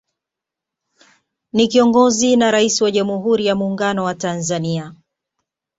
Ni 1.53 1.67
kiongozi 1.67 2.35
na 2.35 2.51
Rais 2.51 2.81
wa 2.81 2.91
Jamhuri 2.91 3.45
ya 3.45 3.55
Muungano 3.55 4.03
wa 4.03 4.15
Tanzania 4.15 4.95